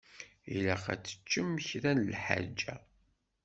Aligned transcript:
Ilaq 0.53 0.83
ad 0.93 1.01
teččem 1.05 1.51
kra 1.67 1.91
n 1.97 2.05
lḥaǧa. 2.11 2.75